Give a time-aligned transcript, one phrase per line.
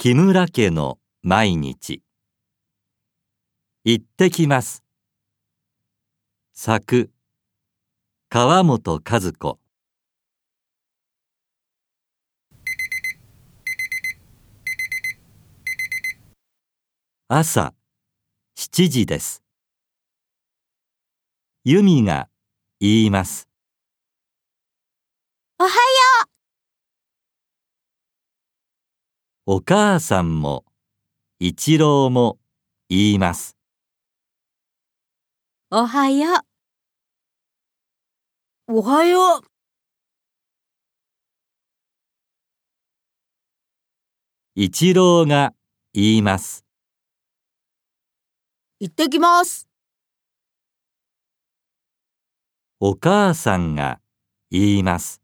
[0.00, 2.04] 木村家の毎日。
[3.84, 4.84] 行ってきます。
[6.52, 7.10] 作
[8.28, 9.58] 川本和子。
[17.26, 17.74] 朝
[18.56, 19.42] 7時です。
[21.64, 22.28] 由美が
[22.78, 23.48] 言います。
[25.58, 25.87] おはよう。
[29.50, 30.66] お母さんも
[31.38, 32.38] 一郎も
[32.90, 33.56] 言います
[35.70, 36.44] う、おはよ
[38.66, 38.74] う。
[38.74, 39.42] おはよう。
[44.54, 45.54] 一郎が
[45.94, 46.66] 言います
[48.80, 49.66] 行ってきます。
[52.80, 53.98] お母さんが
[54.50, 55.22] 言います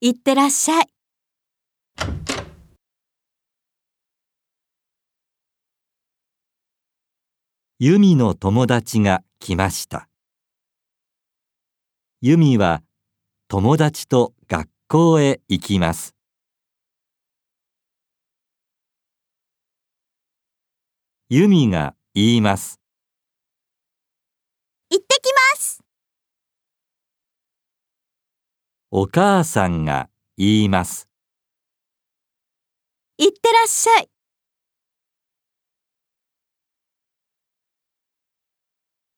[0.00, 0.95] いってらっしゃい。
[7.78, 10.08] 由美の友達が来ました。
[12.22, 12.82] 由美は
[13.48, 16.14] 友達と学校へ行きます。
[21.28, 22.80] 由美が言います。
[24.88, 25.82] 行ってきます。
[28.90, 31.10] お母さんが言います
[33.18, 34.10] いってらっしゃい。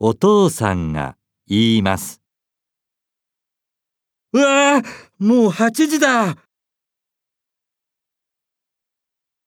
[0.00, 2.20] お父さんが言います
[4.32, 4.82] うわあ、
[5.18, 6.36] もう8時だ。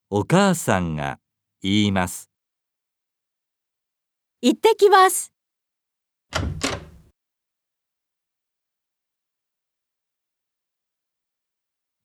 [0.10, 1.20] お母さんが
[1.62, 2.32] 言います
[4.42, 5.34] 行ってきます。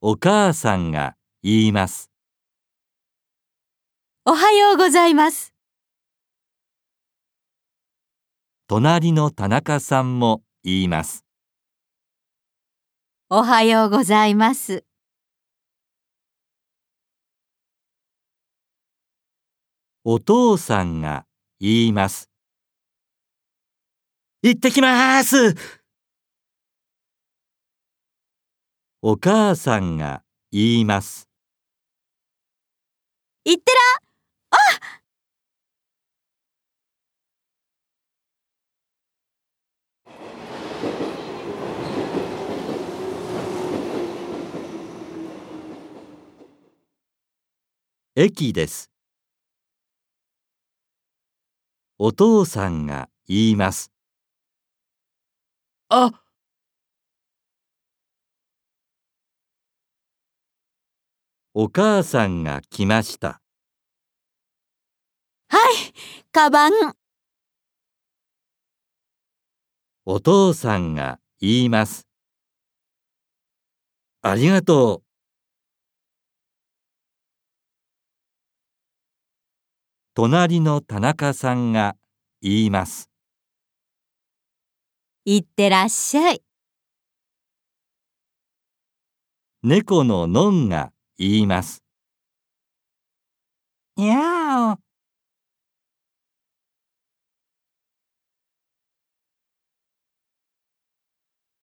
[0.01, 2.12] お母さんが言います
[4.25, 5.53] おはようございます。
[8.69, 11.25] 隣の田中さんも言います
[13.31, 14.85] おはようございます。
[20.05, 21.27] お父さんが
[21.59, 22.31] 言います
[24.43, 25.57] 行ってきます。
[29.03, 31.29] お母さんが言います
[33.45, 34.02] いってら、
[48.15, 48.91] 駅です。
[51.97, 53.91] お父さんが言います。
[55.89, 56.13] あ、
[61.55, 63.41] お母さんが来ました。
[65.49, 65.95] はい、
[66.33, 66.73] カバン。
[70.05, 72.07] お父さんが言います。
[74.21, 75.12] ありがとう
[80.15, 81.97] 隣の田中さんが
[82.43, 83.09] 言います
[85.25, 86.43] いってらっしゃい。
[89.63, 91.83] 猫ののんが言います
[93.97, 94.92] にゃーお。